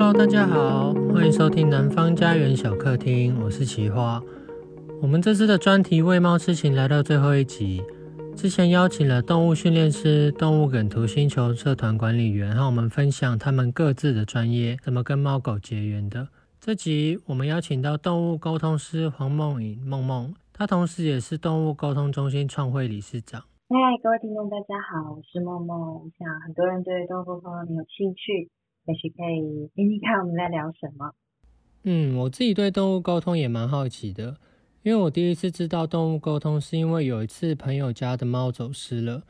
[0.00, 4.22] Hello，大家好，欢迎收听南方家园小客厅，我是奇花。
[5.02, 7.82] 我们这次的专题喂猫吃情来到最后一集，
[8.36, 16.28] 之前邀请了动物训练师、动物梗图星球社团管理员和我们分享他们各自的专业，怎么跟猫狗结缘的。
[16.60, 23.42] 这集我们邀请到动物沟通师黄梦颖梦梦，她同时也是动物沟通中心创会理事长。
[23.68, 25.76] 嗨，各位听众，大家好，我是梦梦。
[25.76, 28.48] 我想很多人对动物沟通很有兴趣，
[28.88, 31.12] 也许可以听听看我们在聊什么。
[31.82, 34.38] 嗯，我自己对动物沟通也蛮好奇的，
[34.82, 39.24] 因为我第一次知道动物沟通是因为有一次朋友家的猫走失了，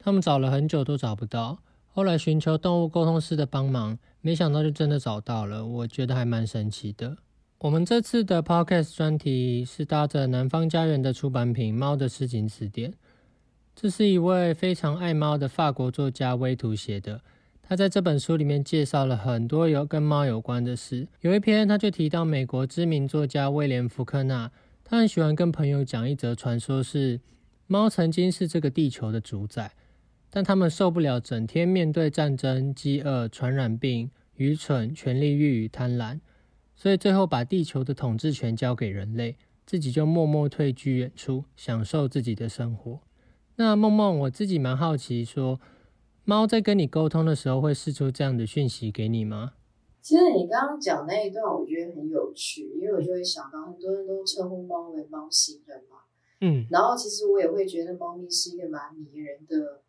[0.00, 7.16] 他们找了很久都找不到，后来寻求动物沟通师的帮忙，没想到就真的找到了，我觉得还蛮神奇的。
[7.58, 12.90] 我们这次的 Podcast 专题是搭着南方家园的出版品《猫的诗情词典》。
[13.76, 17.20] 这是一位非常爱猫的法国作家威图写的。
[17.66, 21.08] 他在这本书里面介绍了很多有跟猫有关的事。
[21.22, 24.50] 有一篇，他就提到美国知名作家威廉·福克纳，
[24.84, 27.20] 他很喜欢跟朋友讲一则传说，是
[27.66, 29.72] 猫曾经是这个地球的主宰，
[30.28, 36.20] 但他们受不了整天面对战争、饥饿、传染病、愚蠢、权力欲与贪婪，
[36.76, 43.00] 所以最后把地球的统治权交给人类，自己就默默退居远处，享受自己的生活。
[43.56, 45.58] 那梦梦，我自己蛮好奇，说
[46.24, 49.52] 猫在跟你沟通的时候，会试出这样的讯息给你吗？
[50.00, 55.98] 其实你刚刚讲那一段，我觉得很有趣，因为我就会想到很多人都称呼猫为猫星人嘛，
[56.40, 59.82] 嗯，然后其实我也会觉得猫咪是一个蛮迷人的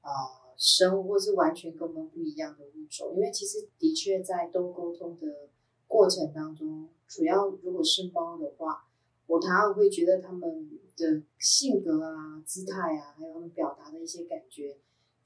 [0.00, 5.48] 啊、呃、生物，或是完全跟我们不一样的物种，因为其实的确在多沟通的
[5.88, 8.84] 过程当中，主要如果是猫的话，
[9.26, 10.68] 我常常会觉得他们。
[10.96, 14.76] 的性格啊、姿态啊，还有他们表达的一些感觉，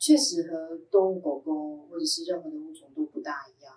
[0.05, 3.73] 确实和动物狗狗或者是任何的物种都不大一样。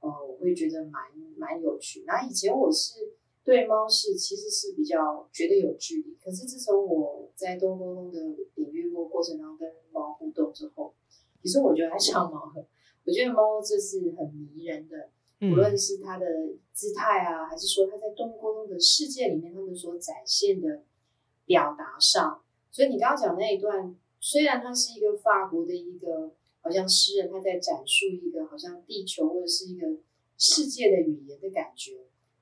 [0.00, 1.00] 呃，我会觉得蛮
[1.36, 2.02] 蛮有趣。
[2.08, 3.12] 那以前我是
[3.44, 8.20] 对猫是其实是比较觉得有距离，可是自从我在动物沟通的
[8.56, 10.92] 领域或过程当中跟猫互动之后，
[11.40, 12.66] 其实我觉得爱上猫了。
[13.04, 15.10] 我觉得猫这是很迷人的。
[15.42, 16.26] 无论是它的
[16.72, 20.82] 姿态啊，还是说它在动物沟通的世界里面，他们所展现的。
[21.46, 22.40] 表达上，
[22.70, 29.86] 所以你刚刚讲那一段，虽然他是一个法国的一个好像诗人，他在展述一个好像地球或者是一个
[30.36, 31.92] 世界的语言的感觉，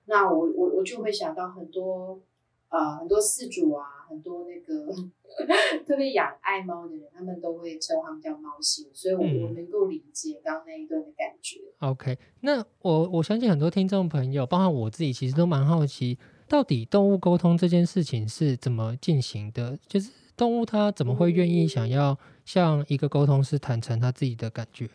[0.06, 2.20] 那我我我就会想到很多
[2.68, 4.92] 呃很多饲主啊，很多那个
[5.86, 11.60] 特别养爱猫的人，他们都会称他们叫猫星，所以我我能够理解刚刚那一段的感觉。
[11.80, 16.18] 嗯、OK，那我我相信很多听众朋友，包括我自己，其实都蛮好奇。
[16.48, 19.78] 到底动物沟通这件事情是怎么进行的？
[19.86, 22.16] 就是动物它怎么会愿意想要
[22.46, 24.88] 向一个沟通师坦诚他自己的感觉？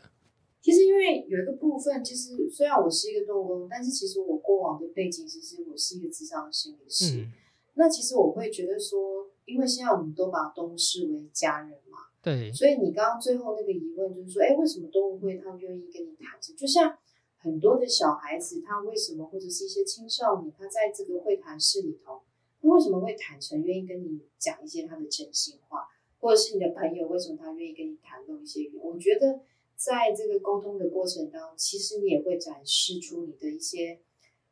[0.62, 7.18] 其实因为有一个部分，其实虽然我是一个动物但是其实我过往的背景其实我是一个智商心理师。
[7.18, 7.32] 嗯。
[7.76, 12.52] 那其实我会觉得说，因为现在我们都把动物视为家人嘛，对。
[12.52, 16.56] 所以你刚刚最后那个疑问就是说，哎，为什么动物会他愿意跟你坦诚？
[16.56, 16.98] 就像。
[17.44, 22.22] 很多的小孩子，他为什么或者是一些青少年，他在这个会谈室里头，
[22.64, 25.88] 他为什么会坦诚，愿意跟你讲一些他的真心话，
[26.20, 28.78] 或者是你的朋友，为什么他愿意跟你谈论一些语？
[28.82, 29.42] 我觉得
[29.76, 34.00] 在这个沟通的过程当中，其实你也会展示出你的一些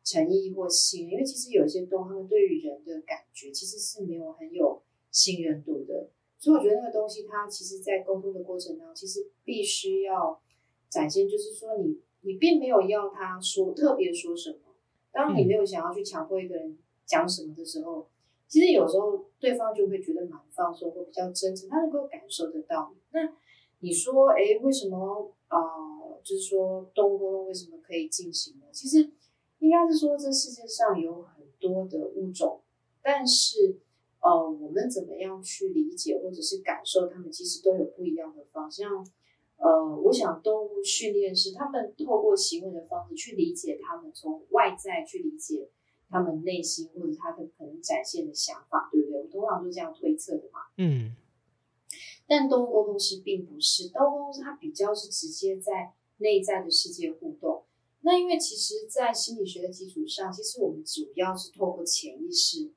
[0.03, 10.41] 诚意或信任，因为其实有一些动物，他们对于人的感觉其实是没有很有信任度的，所以我觉得那个东西，它其实，在沟通的过程当中，其实必须要
[10.89, 12.01] 展现，就是说你。
[12.23, 14.75] 你并没有要他说特别说什么，
[15.11, 16.77] 当你没有想要去强迫一个人
[17.11, 18.07] 讲什么的时候，
[18.47, 22.93] 其实有时候对方就会觉得蛮放松，或比较真诚，他能够感受得到。
[23.11, 23.19] 那
[23.79, 25.59] 你说，哎，为什么啊、
[26.23, 28.65] 就是说动物为什么可以进行呢？
[28.71, 29.11] 其实
[29.59, 32.61] 应该是说，这世界上有很多的物种，
[33.01, 33.77] 但是
[34.21, 39.05] 呃，我们怎么样去理解或者是感受他们，其实都有不一样的方向。
[39.57, 45.69] 呃，我想动物训练师他们透过行为的方式去理解他们，从外在去理解
[46.11, 49.17] 他们内心或者他的可能展现的想法，对不对？
[49.17, 50.59] 我们通常都这样推测的嘛。
[50.77, 51.15] 嗯。
[52.27, 57.63] 但动物沟通师并不是，动物沟通师他比较是直接在内在的世界互动。
[58.01, 62.71] 那因为其实，在心理学的基础上，其实我们主要是透过潜意识，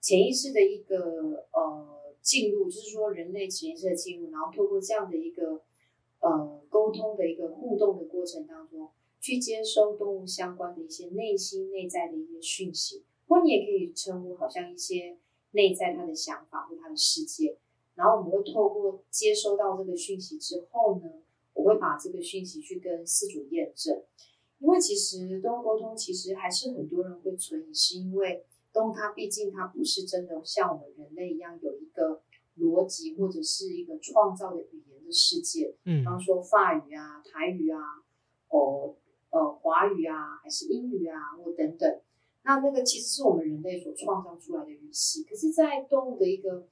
[0.00, 5.62] 潜意识的一个呃进入，就是说人类潜意识的进入，然后透过这样的一个。
[6.20, 8.90] 呃，沟通的一个互动的过程当中，
[9.20, 15.18] 去接收动物相关的一些内心内在的一些讯息，或你也可以称呼好像一些
[15.52, 17.58] 内在他的想法或他的世界。
[17.94, 21.10] 然后我们会透过接收到这个讯息之后呢，
[21.52, 24.04] 我会把这个讯息去跟饲主验证，
[24.60, 32.22] 因为其实动物沟通其实还是很多人会存疑，是因为动物它毕竟它不是真的像我们人类一样有一个
[32.58, 37.80] 逻辑或者是一个创造的语言的世界，嗯，比方说法语啊、台语啊、
[38.50, 38.94] 哦
[39.30, 42.00] 呃华语啊，还是英语啊或等等，
[42.42, 46.66] 那那个其实是我们人类所创造出来的语系，可是，在动物的一个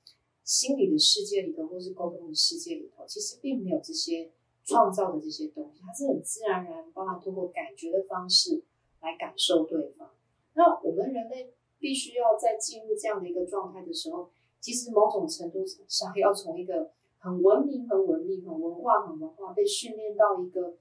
[0.45, 4.31] 心理的世界里头，或是沟通的世界里头，其实并没有这些。
[4.69, 8.65] 创造的这些东西，它是很自然而然，包含通过感觉的方式
[9.01, 10.11] 来感受对方。
[10.55, 20.75] 那我们人类必须要在进入这样的一个状态的时候，其实某种程度上要从一个很文明、很文明、很文化、很文化被训练到一个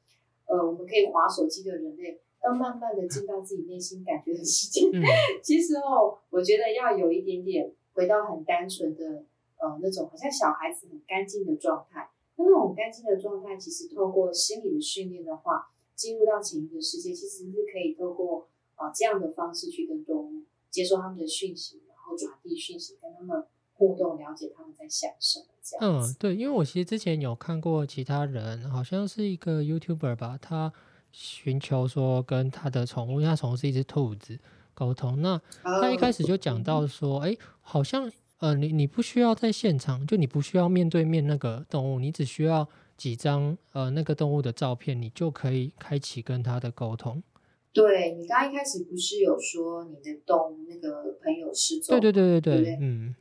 [0.45, 4.89] 呃，我们可以划手机的人类，要慢慢的进到自己内心感觉的世界。
[4.93, 5.01] 嗯、
[5.43, 9.23] 其实哦，我觉得要有一点点回到很单纯的
[9.57, 12.09] 呃那种好像小孩子很干净的状态。
[12.37, 26.11] 那那种干净的状态，其实透过心理的训练的话，进入到潜意识的世界，其实是可以透过啊、呃、这样的方式去跟动物接收他们的讯息，然后传递讯息，跟他们互动，了解他们在想什么这样子。
[26.11, 30.73] 嗯，对，因为我其实之前有看过其他人，好像是一个 YouTuber 吧，他
[31.11, 34.39] 寻求说跟他的宠物，因为他宠物是一只兔子
[34.73, 35.21] 沟通。
[35.21, 38.11] 那他一开始就讲到说，哎、嗯，好像。
[38.39, 42.67] 呃，你你不需要在现场，就你不需要面对面那个动物，你只需要
[42.97, 47.23] 几张呃那个动物的照片，你就可以开启跟它的沟通。
[47.71, 51.97] 对，你刚刚一开始不是有说你的动物那个朋友失踪？
[51.97, 53.15] 对对对对对，对对嗯。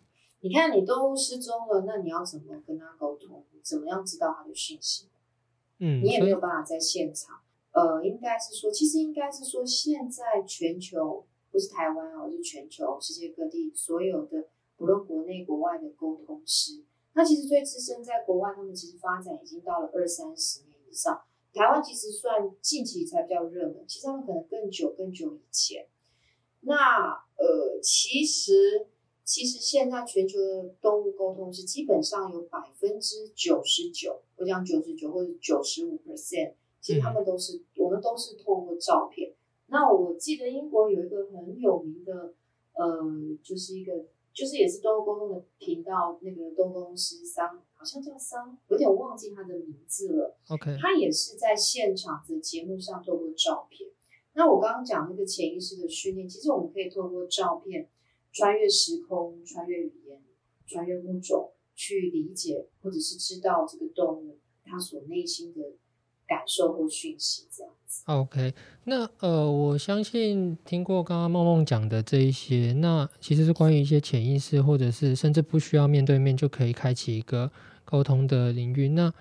[0.44, 3.42] 你看你动物失踪了，那你要怎么跟他沟通？
[3.62, 5.08] 怎么样知道他的讯息？
[5.78, 7.40] 嗯，你也没有办法在现场。
[7.72, 14.48] 呃，应该是说，其实应该是说，现在全球不是台湾哦，是全球世界各地所有的。
[14.76, 16.82] 不论国内国外的沟通师，
[17.14, 21.22] 那其实最资深在国外，他们其实发展已经到了二三十年以上。
[21.54, 25.86] 台湾其实算近期才比较热门，其实他们可能更久更久以前。
[26.62, 28.83] 那呃，其实
[29.34, 39.32] 其实现在全球的动物沟通是基本上有百分之九十九，我讲九十九或者九十五 percent，其实他们都是、嗯、我们都是透过照片。
[39.66, 42.32] 那我记得英国有一个很有名的，
[42.74, 43.02] 呃，
[43.42, 44.06] 就是一个。
[44.32, 50.36] 就是也是动物沟通的频道，那个动物沟通师桑，好像叫桑，有点忘记他的名字了。
[50.48, 53.88] OK，他也是在现场的节目上透过照片。
[54.32, 57.88] 那我刚刚讲那个潜意识的训练，其实我们可以透过照片
[58.34, 60.20] 穿越时空、穿越语言、
[60.66, 65.60] 穿越物种，去理解或者是知道这个动物它所内心的
[66.26, 68.02] 感受或讯息，这样子。
[68.06, 68.52] OK，
[68.84, 77.52] 那呃，我相信听过刚刚梦梦讲的这一些，那其实是关于一些潜意识，或者是甚至不需要面对面就可以开启一个
[77.84, 78.88] 沟通的领域。
[78.88, 79.14] 那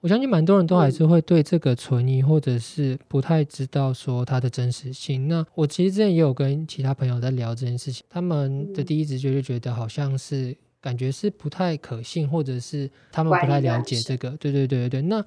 [0.00, 5.28] 我相信蛮多人都还是会对这个存疑，或者是不太知道说它的真实性。
[5.28, 14.30] 那我其实之前也有跟其他朋友在聊这件事情，他们的第一直觉就觉得好像是感觉是不太可信，或者是他们不太了解这个。
[14.38, 15.24] 对对对对对，那。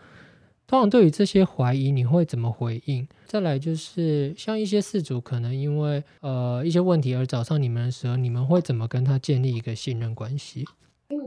[0.66, 3.06] 通常对于这些怀疑，你会怎么回应？
[3.28, 10.66] 再来就是像一些事主可能因为呃一些问题而找上你们的时候，你们会怎么跟他建立一个信任关系？
[11.10, 11.18] 嗯，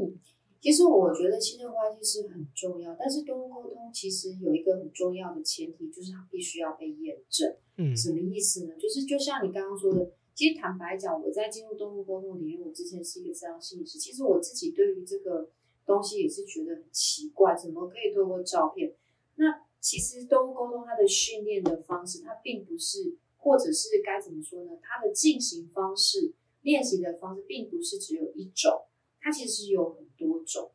[0.67, 7.55] 其实我觉得信任关系是很重要，但是动物沟通其实有一个很重要的前提，就是它必须要被验证。
[7.77, 8.75] 嗯，什么意思呢？
[8.77, 15.49] 就是就像你刚刚说的，其实坦白讲，我在进入动物沟通领域，我之前是一个这样心理师，其实我自己对于这个
[15.87, 18.93] 东西也是觉得很奇怪，怎么可以透过照片？
[19.37, 24.73] 那其实动物沟通它的训练的方式，它并不是，或者是该怎么说呢？
[24.83, 26.33] 它的进行方式、
[26.63, 28.83] 练习的方式，并不是只有一种，
[29.21, 30.06] 它其实有很多
[30.47, 30.71] 种。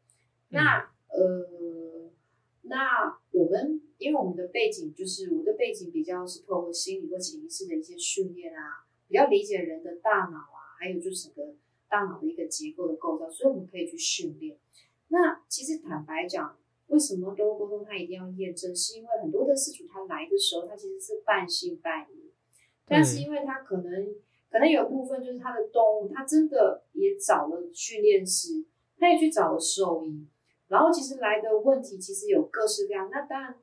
[0.49, 2.11] 那呃，
[2.63, 11.55] 那我们因为我们的背景就是我的背景比较是透过心理或潜意识的一些训练啊，比较理解人的大脑啊，还有就是整个
[11.89, 14.57] 大脑的一个结构的构造，所以我们可以去训练。
[15.07, 16.57] 那其实坦白讲。
[16.87, 18.75] 为什么动物沟通它一定要验证？
[18.75, 22.33] 是因为很多的事主他来的时候，他其实是半信半疑，
[22.85, 24.13] 但是因为他可能
[24.49, 28.65] 可能有部分就是他的动物，他真的也找了训练师，
[29.01, 30.25] 他也去找了兽医，
[30.69, 33.09] 然后其实来的问题其实有各式各样。
[33.11, 33.55] 那当然，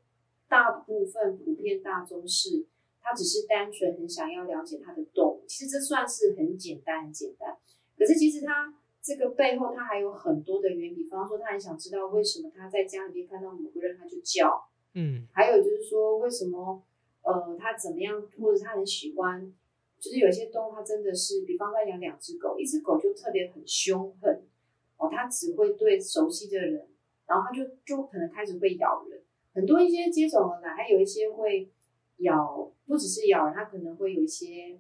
[0.49, 2.66] 大部分普遍大众是，
[3.00, 7.57] 他只是单纯很想要了解他的动物，其实这算是很简单很简单。
[7.97, 8.75] 可是其实他。
[9.00, 16.83] 这个背后，他还有很多的原因，比方说，他很想知道为什么他在家里面看到某个人他就叫，嗯，还有就是说，为什么，
[17.23, 19.50] 呃，他怎么样，或者他很喜欢，
[19.99, 24.42] 就是有些动物，它真的是，比方说养两只狗，一只狗就特别很凶狠，
[24.99, 26.87] 哦，它只会对熟悉的人，
[27.26, 29.23] 然后它就就可能开始会咬人，
[29.55, 31.71] 很多一些接踵而来，还有一些会
[32.19, 34.78] 咬，不只是咬人，它可能会有一些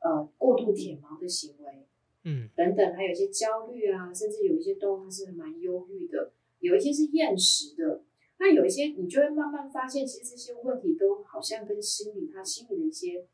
[0.00, 1.86] 呃过度舔毛的行为，
[2.24, 8.02] 嗯，等等，还有一些焦虑啊，甚至有一些动物它是蛮忧郁的，有一些是厌食的。
[8.38, 13.26] 那有一些你就会慢慢发现，其实这些问题都好像跟心理他心理的一些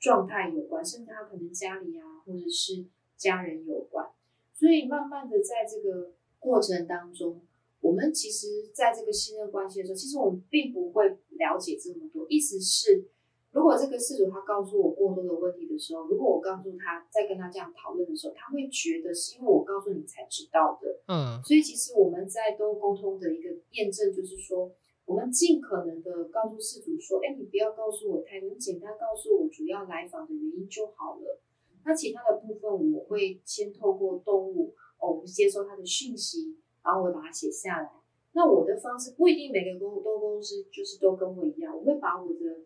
[0.00, 2.84] 状态有关，甚至他可能家里啊，或者是
[3.16, 4.10] 家人有关。
[4.58, 6.10] 所以慢慢的在这个
[6.40, 7.40] 过程当中，
[7.80, 12.26] 我们其实在这个信任关系的时候，其实我们并不会了解这么多。
[12.28, 13.04] 意思是，
[13.52, 20.98] 如果这个事主他告诉我过多的问题的时候，如果我告诉他，在跟他这样讨论的时候，他会觉得是因为我告诉你才知道的。
[21.06, 24.72] 嗯，所以其实我们在都沟通的一个验证就是说，
[25.06, 31.40] 我们尽可能的告诉事主说，哎，你不要告诉我太多，你简单告诉我主要来访的原因就好了。
[31.88, 37.90] 那其他的部分我会先透过动物，哦，我接收它的讯息，然后我把它写下来。
[38.32, 42.60] 那我的方式不一定每个公都公司就是都跟我一样，我会把我的。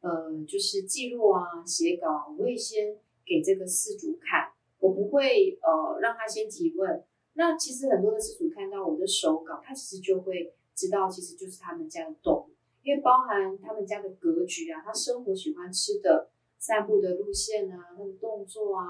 [0.00, 4.50] 呃，就是记录啊，写稿，我会先给这个饲主看，
[4.80, 7.04] 我不会呃让他先提问。
[7.34, 12.50] 那其实很多的饲主看到我的手稿，他其实就会知道，其实就是他们家的动物，
[12.82, 16.31] 因为包含他们家的格局啊，他生活喜欢吃的、
[16.62, 18.86] 散步的路线啊，他的动作啊，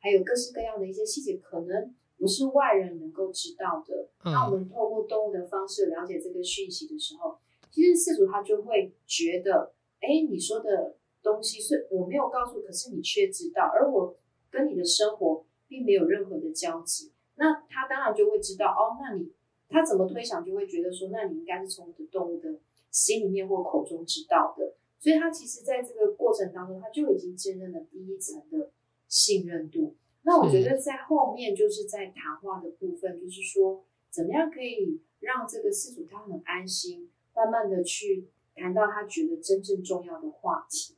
[0.00, 4.08] 还有各式各样的一些细节，可能不是外人能够知道的。
[4.24, 4.32] 嗯。
[4.32, 7.38] 那我们透过动物的方式了解这个讯息的时候，
[7.70, 9.72] 其实饲主他就会觉得。
[10.00, 14.14] 哎，你说的东西是我没有告诉，可是你却知道，而我
[14.50, 19.00] 跟你的生活并没有任何的交集，那他当然就会知道哦。
[19.00, 19.32] 那你
[19.66, 24.74] 他怎么推想，就会觉得说，那你应该是从我的动物的心里面或口中知道的。
[25.04, 28.70] 所以他其实在这个过程当中，他就已经建立了第一层的
[29.06, 29.94] 信任度。
[30.22, 38.28] 那我觉得在后面就是在谈话的部分，就是说怎么样可以让这个事主他很安心，慢慢的去。
[38.56, 40.94] 谈到他觉得真正重要的话题，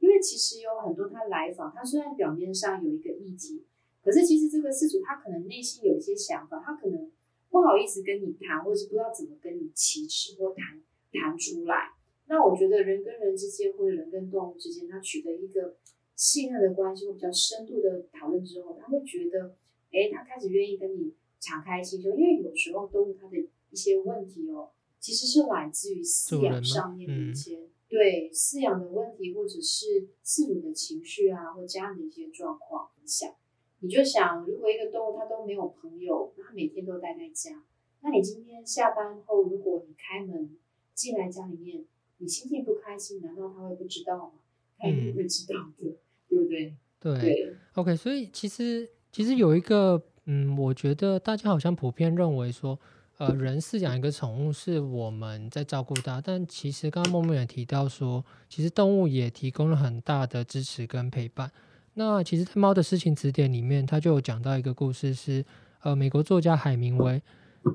[0.00, 3.64] 因为其实有很多他来访，他虽然表面上有一个议题，
[4.02, 7.12] 可是其实这个事主他可能内心有一些想法，他可能
[7.48, 10.82] 不好意思跟你谈，或者是不知道怎么跟你启齿或谈
[11.12, 11.92] 谈出来。
[12.26, 15.76] 那我觉得人跟人之间，或者人跟动物之间，他取得一个
[16.14, 19.54] 信任的关系或比较深度的讨论之后，他会觉得，
[19.92, 23.36] 哎，他开始愿意跟你敞开心胸，因为有时候动物它的
[23.70, 24.70] 一些问题哦。
[24.98, 33.32] 其实是来自于饲养上面的一些、嗯、对饲养的问题，或者是饲主的情绪啊，或家人的一些状况影响。
[33.80, 37.62] 你就想，如果一个动物它都没有朋友，那它每天都待在家，
[38.00, 40.56] 那你今天下班后，如果你开门
[40.92, 41.84] 进来家里面，
[42.18, 44.32] 你心情不开心，难道他会不知道吗？
[44.78, 45.96] 他一定会知道的，嗯、
[46.28, 46.76] 对不对？
[47.00, 47.96] 对，对，OK。
[47.96, 52.78] 所以其实其实有一个，嗯，我觉得大家好像普遍认为说。
[53.18, 61.50] 呃，人饲养一个宠物是我们在照顾它，但其实刚刚梦梦也提到说，其实动物也提供了很大的支持跟陪伴。
[61.94, 65.42] 那其实，在《猫的事情词典》里面，他就有讲到一个故事是，
[65.80, 67.22] 呃，美国作家海明威，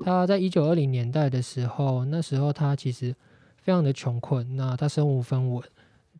[0.04, 3.12] 他在一九二零年代的时候，那时候他其实
[3.62, 5.62] 非常的穷困，那他身无分文，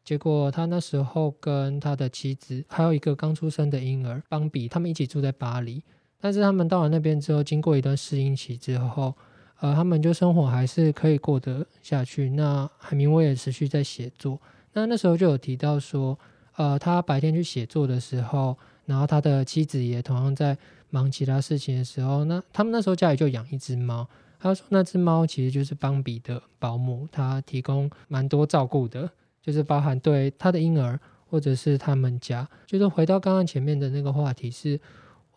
[0.05, 5.83] 结果他那时候跟他的妻子还有一个刚出生的婴儿邦比，他们一起住在巴黎。
[6.21, 9.13] 但是他们到了那边之后，经过一段适应期之后，
[9.59, 12.31] 呃，他们就生活还是可以过得下去。
[12.31, 14.41] 那海明威也持续在写作。
[14.73, 16.17] 那那时候就有提到说，
[16.57, 18.57] 呃，他白天去写作的时候，
[18.87, 20.57] 然后他的妻子也同样在
[20.91, 24.09] 忙其他事情的时候，那他们那时候家里就养一只猫。
[24.43, 29.09] 他说那只猫其实就是邦比的保姆，他提供蛮多照顾的，
[29.41, 30.99] 就是包含对他的婴儿
[31.31, 32.49] 或者是他们家。
[32.67, 34.79] 就是回到刚刚前面的那个话题是。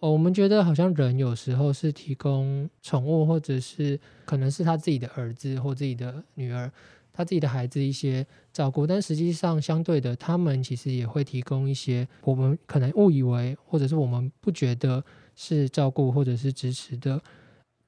[0.02, 6.70] 哦，我们觉得好像人有时候是提供宠物，或者是可能是他自己的儿子或自己的女儿，
[7.14, 15.02] 他自己的孩子一些照顾，但实际上相对的，他们其实也会提供一些我们可能误以为，或者是我们不觉得
[15.34, 17.20] 是照顾或者是支持的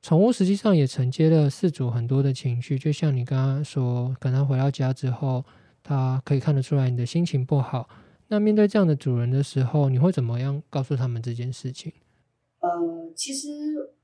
[0.01, 2.77] 宠物，实际上也承接了饲主很多的情绪。
[2.79, 5.43] 就像你刚刚说，可能回到家之后，
[5.83, 7.89] 他可以看得出来你的心情不好。
[8.29, 11.91] 那面对这样的主人的时候，你会怎么样告诉他们这件事情？
[12.59, 13.49] 呃，其实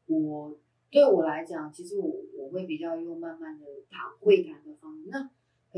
[0.08, 0.58] 我
[0.90, 5.10] 对我来讲，其实我我会比较用慢慢的谈会谈的方式。
[5.10, 5.30] 那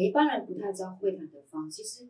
[0.02, 1.84] 一般人不太知道会谈的方式。
[1.84, 2.10] 其实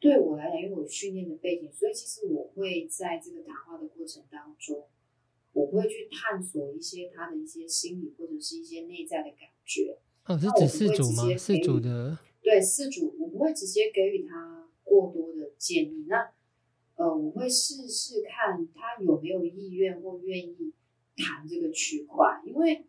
[0.00, 4.84] 对我来讲，因为我训练的背景，所以其实我会在这个谈话的过程当中，
[5.52, 9.98] 我会去探索一些他的一些心理或者是一些内在的感觉。
[10.26, 11.36] 哦，是指饲主吗？
[11.36, 14.60] 四主的对四主，我不会直接给予他。
[14.84, 16.28] 过多的建议，那
[16.96, 20.74] 呃，我会试试看他有没有意愿或愿意
[21.16, 22.84] 谈这个区块，因为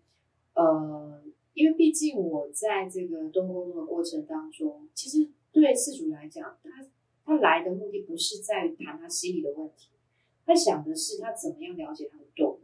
[0.53, 6.85] 呃，因为毕竟我在这个动物沟通的过程当中，其实对四主来讲，他
[7.23, 9.91] 他来的目的不是在于谈他心理的问题，
[10.45, 12.59] 他想的是他怎么样了解他的动物。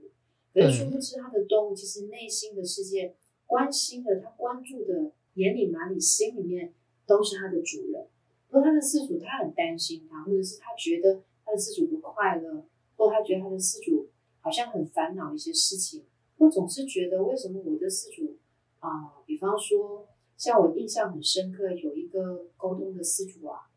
[0.53, 6.73] 可是殊不知，他的动物其实内心的世界，关心的他关注的眼里、哪里、心里面
[7.05, 8.07] 都是他的主人。
[8.49, 12.65] 如果他的饲主他很担心他，或者是他觉得他的饲主不快乐，
[12.97, 14.09] 或他觉得他的饲主
[14.41, 16.05] 好像很烦恼一些事情，
[16.37, 18.37] 或总是觉得为什么我的饲主
[18.79, 23.69] 啊、呃，比方说像我印象很深刻，有一个沟通的饲主啊，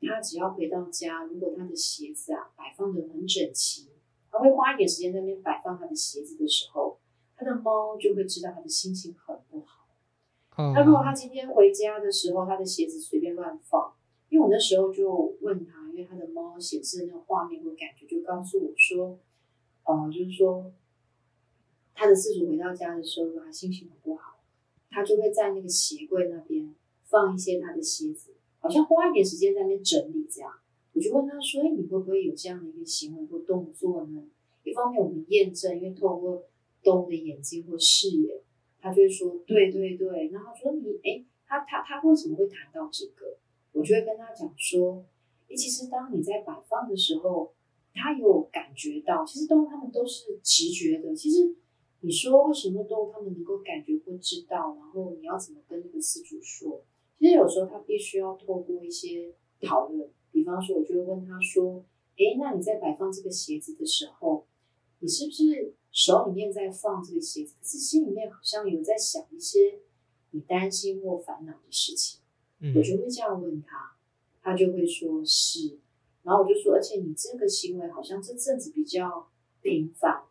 [0.00, 3.88] 他只要回到家，如果他的鞋子啊摆放的很整齐，
[4.30, 6.98] 他会花一点时间在那边摆放他的鞋子的时候，
[7.36, 9.86] 他的猫就会知道他的心情很不好。
[10.74, 13.94] 他如果他今天回家的时候，他的鞋子随便乱放。
[14.30, 19.18] 因为我那时候就问他，因为他的猫显示的那个画面或感觉，就告诉我说，
[19.84, 20.70] 呃，就是说
[21.94, 24.40] 他的饲主回到家的时候，他心情很不好，
[24.90, 30.52] 他就会在那个鞋柜那边放一些他的鞋子，好像花一点时间在那边整理这样。
[30.98, 34.24] 我就问他说：“哎，你会不会有这样的一个行为或动作呢？”
[34.64, 36.42] 一方面我们验证，因为透过
[36.82, 38.42] 动物的眼睛或视野，
[38.80, 43.38] 他就会说：“对对对。”然后他说：“你哎，他他他为什么会谈到这个？”
[43.70, 45.04] 我就会跟他讲说，
[45.46, 47.52] 诶，其实当你在摆放的时候，
[47.94, 51.14] 他有感觉到，其实动物他们都是直觉的。
[51.14, 51.54] 其实
[52.00, 56.82] 你说为什么动物他们能够感觉或知道，然后你要怎么跟那个饲主说？
[57.20, 61.84] 其实有时候他必须要透过一些讨论，比方说，我就会问他说，
[62.16, 64.46] 诶，那你在摆放这个鞋子的时候，
[65.00, 69.80] 你是不是手里面在放这个鞋子，可是心里面好像有在想一些
[70.30, 72.20] 你担心或烦恼的事情？
[72.74, 73.96] 我就会这样问他，
[74.42, 75.78] 他就会说是，
[76.24, 79.28] 然后我就说，而且你这个行为好像这阵子比较
[79.62, 80.24] 频繁，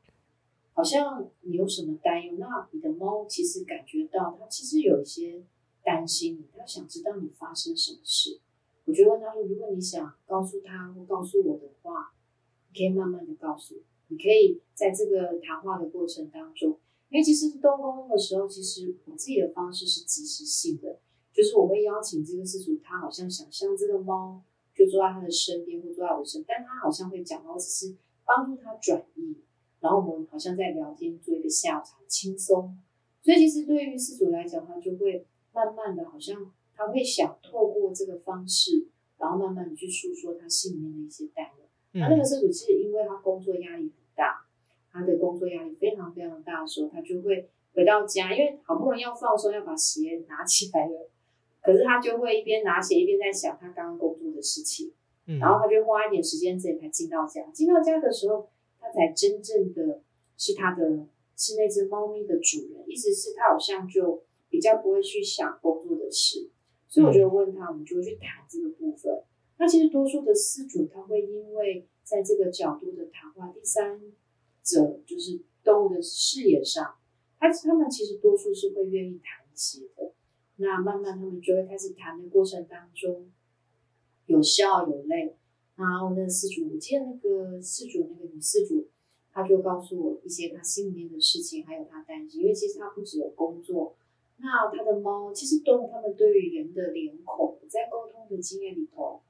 [0.74, 2.36] 好像你有什么担忧？
[2.38, 5.42] 那你的猫其实感觉到，它其实有一些
[5.84, 8.42] 担心你，它想知道你发生什么事。
[8.88, 12.14] 我就问他说，如果你想告诉他或告诉我的话，
[12.72, 13.76] 你可以慢慢的告诉，
[14.08, 21.00] 你可以在这个谈话的过程当中，因为其实动沟通的时候，其实我自己的方式是即时性的。
[21.34, 24.42] 就是我会邀请这个事主，他好像想象这个猫
[24.74, 27.96] 就坐在他的身边，或坐在我身边，但他好像会讲，我只是
[28.26, 29.36] 帮助他转移，
[29.82, 32.76] 然后我们好像在聊天，做一个下午茶，轻松。
[33.22, 38.86] 所以其实对于事主来讲，他就会慢慢的，好像他会想透过这个方式，
[39.18, 41.66] 然后慢慢的去诉说他心里面的一些担忧。
[41.94, 44.46] 嗯、那那个饲主其实因为他工作压力很大，
[44.92, 51.10] 他的工作压力非常非常大的时候，他就会回到家，因为好不容易要放松，要把鞋拿起来了。
[51.64, 54.94] 可是他就会一边拿鞋一边在想他刚刚工作的事情，
[55.26, 57.42] 嗯，然后他就花一点时间，自己才进到家。
[57.52, 58.48] 进到家的时候，
[58.80, 60.02] 他才真正的
[60.38, 62.84] 是他的，是那只猫咪的主人。
[62.88, 66.50] 意思是，他好像就比较不会去想工作的事。
[66.88, 69.24] 所以我就问他，我们就会去谈这个部分。
[69.58, 74.02] 那其实多数的饲主，他会因为在这个角度的谈话，第三
[74.64, 76.96] 者就是动物的视野上，
[77.40, 80.14] 他他们其实多数是会愿意谈一些的。
[80.58, 83.32] 那慢慢他们就会开始谈的过程当中，
[84.26, 85.36] 有笑有泪。
[85.76, 88.88] 然后那个饲主，我记得那个饲主，那个女饲主，
[89.32, 93.96] 她就告诉我一些她心里面的事情，还有她担心，因为其实她不只有工作，
[94.40, 99.22] 那他的猫，其实动物他们对于人的脸孔，在沟通的经验里头，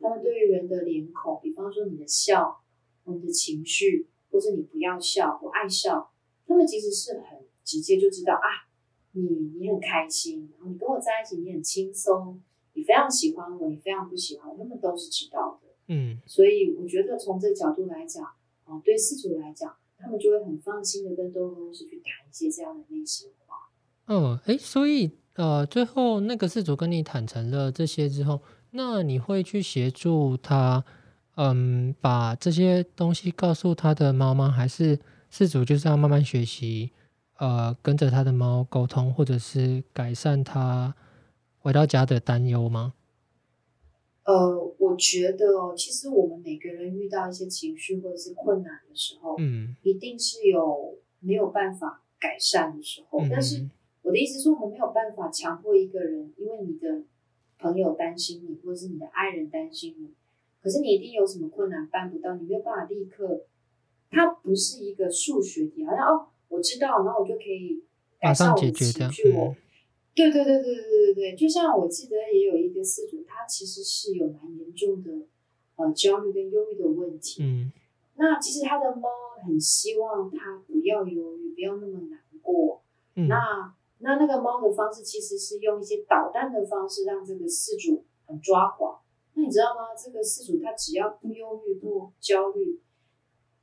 [0.00, 2.60] 他们对于人的脸孔，比方说你的笑，
[3.04, 6.10] 你的情绪，或者你不要笑，不爱笑，
[6.46, 8.68] 他们其实是很直接就知道啊。
[9.16, 9.22] 你
[9.60, 12.40] 你很开心，然后你跟我在一起，你很轻松，
[12.72, 15.68] 你非常喜欢我，你非常不喜欢我，他们都是知道的。
[15.86, 18.24] 嗯，所以我觉得从这个角度来讲，
[18.64, 23.43] 哦，对饲主来讲，他们就会很放心的跟动物公司去谈一些这样的内心话。
[24.06, 28.40] 嗯，哎，所以呃，最后那个事主跟你坦诚了这些之后，
[28.70, 30.84] 那你会去协助他，
[31.36, 34.50] 嗯，把这些东西告诉他的猫吗？
[34.50, 34.98] 还是
[35.30, 36.90] 事主就是要慢慢学习？
[37.38, 40.94] 呃，跟着他的猫沟通，或者是改善他
[41.58, 42.94] 回到家的担忧吗？
[44.24, 53.20] 呃，我觉得哦，其实我们每个人遇到一些情绪或者是困难的时候，嗯，一定是有没有办法改善的时候。
[53.22, 53.68] 嗯，但是
[54.04, 57.02] 我的意思是说，我们没有办法强迫一个人，因为你的
[57.58, 60.14] 朋友担心你，或者是你的爱人担心你，
[60.62, 63.46] 可是你一定有什么困难办不到，你没有办法立刻。
[64.10, 66.28] 它不是一个数学题，好像哦。
[66.48, 67.82] 我知道，然后我就可以
[68.20, 69.32] 改善我的情绪。
[69.32, 69.56] 我，
[70.14, 75.10] 对对对对对对对，就像我记得也有一个饲主，他其实是有蛮严重的
[75.74, 77.42] 呃焦虑跟忧郁的问题。
[77.42, 77.72] 嗯，
[78.14, 79.08] 那其实他的猫
[79.44, 82.82] 很希望他不要忧郁，不要那么难过。
[83.16, 88.98] 嗯，那那那个猫的方式其实是用一些捣蛋的方式让这个饲主很抓狂。
[89.34, 89.94] 那你知道吗？
[89.96, 92.80] 这个饲主他只要不忧郁不焦虑，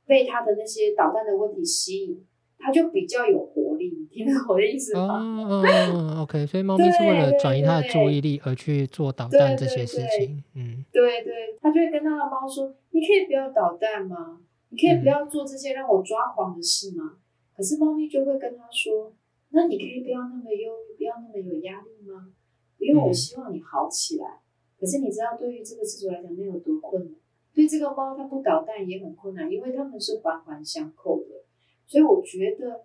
[0.06, 2.26] 被他的那些捣蛋的问题吸引，
[2.58, 3.90] 他就比较有活力。
[3.90, 5.18] 你听懂我的意思吗？
[5.22, 10.42] 嗯嗯 OK，所以猫咪是为了转移它的注意力而去做捣蛋这些事情。
[10.54, 14.40] 嗯，对对，他就会跟他的猫说：“你可以不要捣蛋吗？
[14.68, 17.18] 你可以不要做这些让我抓狂的事吗？”嗯、
[17.56, 19.12] 可是猫咪就会跟他说
[19.52, 22.34] ：“那你可以不要那么忧郁，不要那么有压力吗？
[22.78, 24.40] 因为我希望你好起来。”
[24.78, 27.14] 可是你知道，对于这个饲主来讲，那有多困难？
[27.54, 31.44] 对这个猫，它不捣蛋也很困难，因为它们是环环相扣的。
[31.86, 32.84] 所以我觉得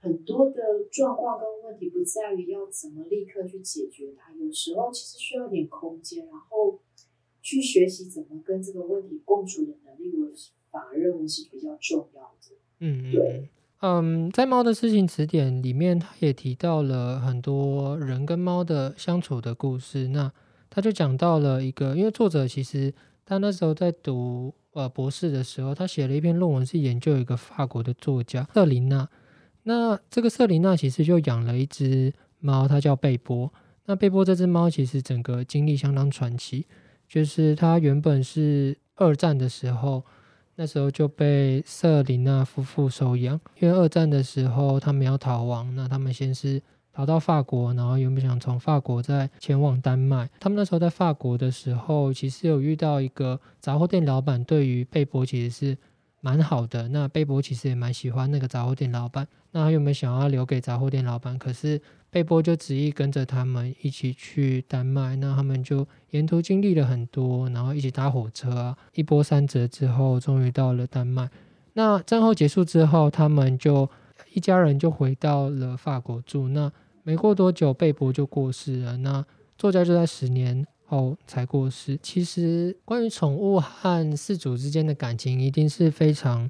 [0.00, 6.78] 很多的状况跟问题不在于要怎么立刻去解决它，有时候其实需要点空间，然后
[7.40, 10.12] 去学习怎么跟这个问题共处的能力。
[10.20, 10.28] 我
[10.70, 12.56] 反而认为是比较重要的。
[12.80, 13.48] 嗯，对，
[13.80, 20.08] 嗯，在《猫的事情词典》里面，它也提到了很多人跟猫的相处的故事。
[20.08, 20.32] 那
[20.68, 22.92] 他就讲到了一个，因为作者其实
[23.24, 29.08] 他那时候在读呃博士的时候，他写了一篇论文，是研究一个法国的作家瑟琳娜。
[29.62, 33.52] 那这个瑟琳娜其实就养了一只猫，它叫贝波。
[33.86, 36.66] 那贝波这只猫其实整个经历相当传奇，
[37.08, 40.04] 就是它原本是二战的时候，
[40.58, 46.60] 那时候就被瑟琳娜夫妇收养，因为二战的时候他们要逃亡，那他们先是。
[46.90, 50.28] 逃到法国，然后原本想从法国再前往丹麦。
[50.40, 55.78] 他们那时候在法国的时候，其实有遇到一个杂货店老板，对于贝波其实是
[56.20, 56.88] 蛮好的。
[56.88, 59.28] 那贝波其实也蛮喜欢那个杂货店老板。
[59.52, 61.38] 那他有没有想要留给杂货店老板？
[61.38, 65.16] 可是贝波就执意跟着他们一起去丹麦。
[65.16, 71.28] 那他们就沿途经历了很多，然后一起搭火车啊，一波三折之后，终于到了丹麦。
[71.74, 73.88] 那战后结束之后，他们就
[74.32, 76.48] 一家人就回到了法国住。
[76.48, 78.96] 那没过多久，贝波就过世了。
[78.96, 79.24] 那
[79.56, 81.98] 作家就在十年后才过世。
[82.02, 86.48] 其实，关于宠物和饲主之间的感情，一定是非常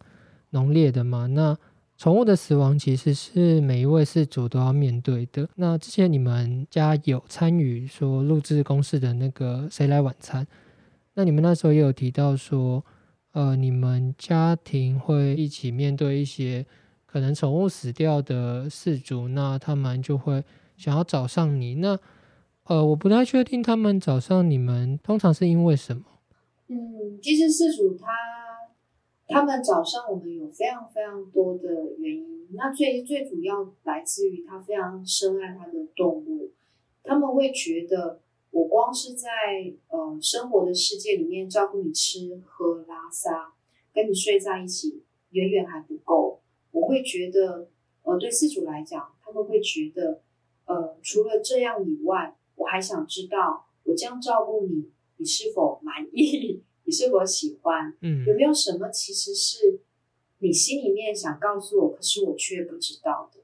[0.50, 1.26] 浓烈的嘛。
[1.26, 1.56] 那
[1.98, 5.48] 宠物的死亡，其实是每一位饲主都要面对的。
[5.56, 10.44] 那之前你们家有参与说录制公视的那个《谁来晚餐》，
[11.14, 12.84] 那你们那时候也有提到说，
[13.32, 16.64] 呃，你们家庭会一起面对一些。
[17.10, 20.44] 可能宠物死掉的饲主，那他们就会
[20.76, 21.76] 想要找上你。
[21.76, 21.98] 那
[22.64, 26.02] 呃，我不太确定他们找上你们，通常是因为什么？
[26.68, 26.76] 嗯，
[27.22, 28.08] 其实饲主他
[29.28, 32.48] 他们找上我们有非常非常多的原因。
[32.52, 36.50] 那最最主要来自于他非常深爱他的动物，
[37.04, 39.28] 他们会觉得我光是在
[39.88, 43.52] 呃生活的世界里面照顾你吃喝拉撒，
[43.92, 46.40] 跟你睡在一起，远远还不够。
[46.70, 47.68] 我会觉得，
[48.02, 50.22] 呃，对饲主来讲，他们会觉得，
[50.64, 56.62] 呃，除了这样以外，我还想知道，我这样照顾你，你是否满意？
[56.88, 57.92] 你是否喜欢？
[58.00, 59.78] 嗯，有没有什么其实是
[60.38, 63.40] 你心里面想告诉我，可是我却不知道的？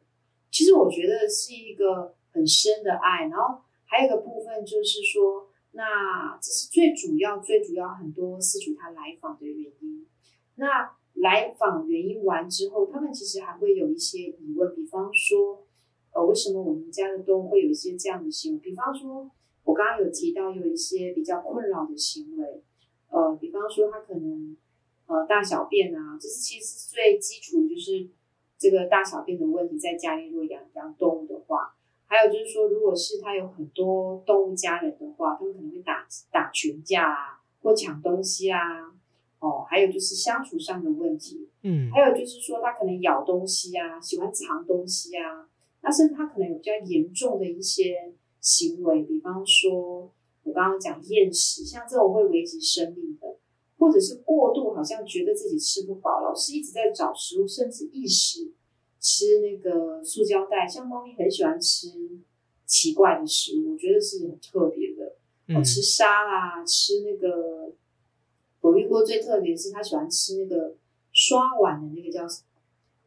[0.50, 3.28] 其实我觉得是一个很深的爱。
[3.28, 10.06] 然后还有一个部分就是说，那这是最主要、最主要很多事主他来访的原因。
[10.54, 10.96] 那。
[11.18, 15.64] 来访原因完之后，他们其实还会有一些疑问，比方说，
[16.12, 18.58] 呃，为什么我们家的动物会有一些这样的行为？
[18.58, 19.30] 比方说，
[19.62, 22.64] 我刚刚有提到有一些比较困扰的行为，
[23.14, 24.56] 呃，比方说他可能
[25.06, 28.08] 呃大小便啊，这是其实最基础的就是
[28.58, 38.58] 这个大小便的问题，在家里如果养养动物的话，还有就是说，如果是他有很多动物家人的话，他们可能会打打群架啊，或抢东西啊。
[39.40, 45.46] 哦，还有就是相处上的问题，嗯，还有就是说他可能咬东西啊，喜欢藏东西啊，
[45.82, 50.10] 那甚至他可能有比较严重的一些行为，比方说
[50.44, 53.36] 我刚刚讲厌食，像这种会危及生命的，
[53.78, 58.52] 或者是过度好像觉得自己吃不饱，老是一直在找食物，甚至一时
[59.00, 61.88] 吃那个塑胶袋，像猫咪很喜欢吃
[62.66, 65.16] 奇怪的食物，我觉得是很特别的，
[65.48, 67.72] 嗯，吃沙啦，吃那个。
[68.60, 70.74] 我遇过最特别的是，它喜欢吃那个
[71.12, 72.26] 刷碗的那个叫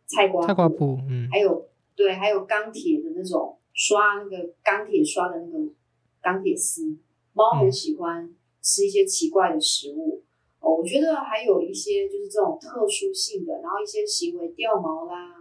[0.06, 5.74] 菜瓜，菜瓜布，嗯，还有对，还有钢铁的那种刷那个钢铁刷的那个
[6.22, 6.96] 钢铁丝。
[7.38, 10.26] 猫很喜欢吃一些奇怪的食物，嗯、
[10.62, 10.76] 哦。
[10.78, 15.36] 我觉得还有一些就是这种特殊性的，然后一些行为掉毛啦，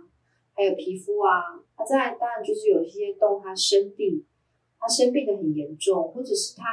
[0.53, 1.65] 还有皮肤啊。
[1.75, 4.23] 它再来当然就是有一些动物它生病，
[4.79, 6.65] 它生病的很严重，或者是它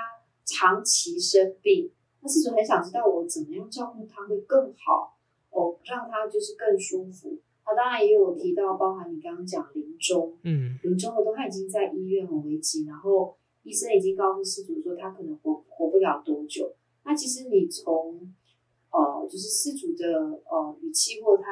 [0.43, 1.89] 长期生病。
[2.21, 5.17] 那饲主很想知道我怎么样照顾它会更好
[5.51, 7.39] 哦，让它就是更舒服。
[7.65, 16.73] 他当然也有提到，包含你刚刚讲临终，嗯，临终的都他已经在医院很危急，然后医生已经告诉失主说他可能活活不了多久。
[17.03, 18.33] 那其实你从
[18.91, 21.43] 呃，就是失主的呃语气或他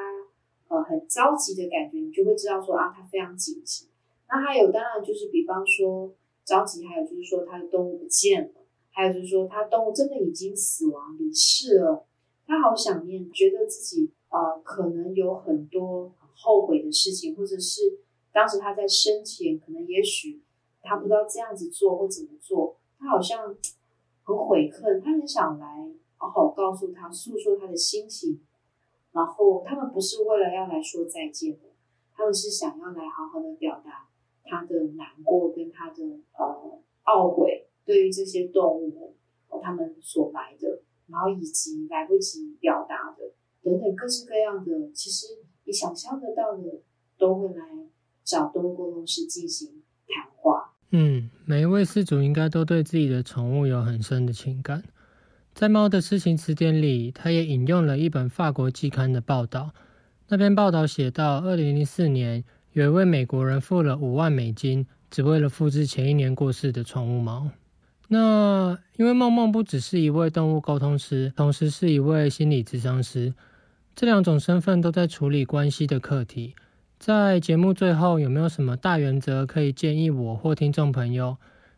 [0.67, 3.87] 呃很着急的感觉，你就会知道说啊，他非常紧急。
[4.29, 6.13] 那还有当然就是比方说
[6.45, 8.53] 着急，还有就是说他的动物不见了，
[8.91, 12.05] 还有就是说他动物真的已经死亡离世了，
[12.45, 17.99] 他好想念，觉得自己呃可能有很多很后悔的事情，或者是
[18.31, 20.41] 当时他在生前可能也许
[20.81, 23.55] 他不知道这样子做或怎么做，他好像。
[24.23, 28.39] 很悔恨，他很想来好好告诉他，诉说他的心情。
[29.11, 31.63] 然后他们不是为了要来说再见的，
[32.13, 34.07] 他们是想要来好好的表达
[34.43, 36.03] 他的难过跟他的
[36.37, 39.15] 呃懊悔，对于这些动物
[39.49, 46.83] 们，他们所来的，然后以及来不及表达的等等各式各样的，其实你想象得到的，
[47.17, 47.89] 都会来
[48.23, 49.80] 找动物沟通师进行。
[50.93, 54.83] 嗯，每一位饲主应该都对自己的宠物有很深的情感。
[55.53, 59.71] 在《猫的事情词典》里，他也引用了一本法国季刊的报道。
[60.27, 67.49] 那篇报道写到，二零零四年，有一位美国人付了五万美金，只为了复制前一年过世的宠物猫。
[68.09, 73.33] 那因为梦梦不只是一位动物沟通师，同时是一位心理咨商师，
[73.95, 76.53] 这两种身份都在处理关系的课题。
[77.01, 81.35] 在节目最后，有没有什么大原则可以建议我或听众朋友，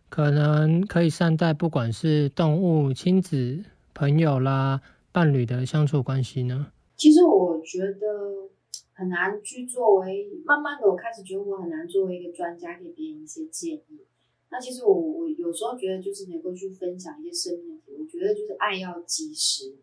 [0.09, 4.81] 可能可以善待不管是动物、亲子、朋友啦、
[5.13, 6.73] 伴侣的相处关系呢？
[6.97, 8.49] 其实我觉得
[8.91, 14.01] 很难去作为，慢慢的我开始觉得我很难作为一个专家给别人一些建议。
[14.49, 19.73] 那其实我我有时候觉得就是能够去分享一些生命，我觉得就是爱要及时，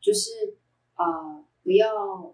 [0.00, 0.54] 就是
[0.94, 1.88] 啊、呃、不要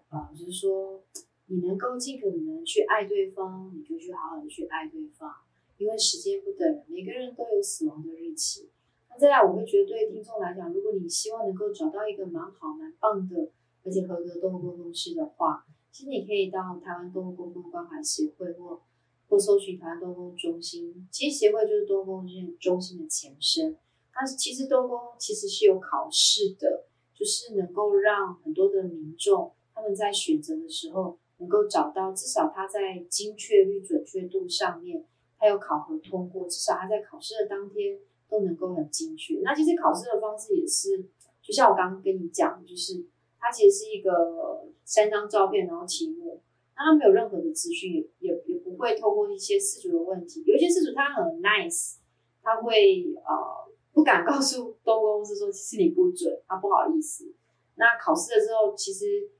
[0.09, 1.01] 啊、呃、就是说。
[1.51, 5.29] 你能够尽可能去爱对方，你就去好好的去爱对方，
[5.77, 8.69] 因为时间不等人，每个人都有死亡的日期。
[9.09, 13.51] 那再来，我会觉得对听众来讲，如果你希望能够找到一个蛮好、蛮棒的，
[13.83, 18.79] 而且合格动物沟通师的话，其实你可以到台湾动物沟通关怀协会或
[19.27, 21.05] 或搜寻台湾动物中心。
[21.11, 22.23] 其实协会就是动物沟
[22.61, 23.75] 中心的前身。
[24.15, 31.17] 但是其实动物其实是有考试的，就是能够让很多的民众他们在选择的时候。
[31.41, 35.03] 能够找到，至少他在精确率、准确度上面，
[35.39, 37.97] 他有考核通过，至少他在考试的当天
[38.29, 39.39] 都能够很精确。
[39.43, 41.03] 那其实考试的方式也是，
[41.41, 43.03] 就像我刚刚跟你讲，就是
[43.39, 46.39] 它其实是一个三张照片，然后题目，
[46.75, 51.95] 那他没有任何的资讯，也也也不会透过一些饲主的问题，有一些饲主他很 nice，
[52.43, 57.33] 他会呃不敢告诉东公司说其实你不准，他不好意思。
[57.75, 59.31] 那考试的时候，其实。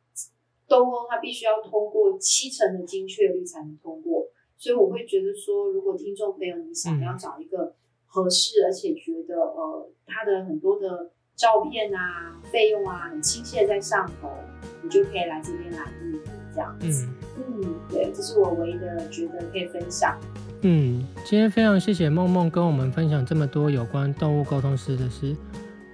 [0.72, 4.26] 动物它必须要通过七成的精确率才能通过，
[4.58, 14.30] 所以我会觉得说，如果听众朋友你想要找一个合适，而且觉得呃它的很多的照片啊、费用啊很亲切在上头，
[14.82, 16.20] 你就可以来这边来预约
[16.54, 17.06] 这样子。
[17.36, 20.18] 嗯，嗯，对，这是我唯一的觉得可以分享。
[20.62, 25.36] 嗯，今天非常谢谢梦梦跟我们分享这么多有关动物沟通师的事。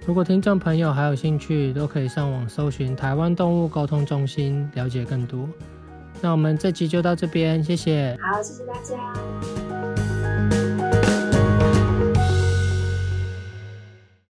[0.08, 5.46] 如果听众朋友还有兴趣，都可以上网搜寻台湾动物沟通中心，了解更多。
[6.22, 8.16] 那我们这集就到这边，谢谢。
[8.18, 9.57] 好，谢谢大家。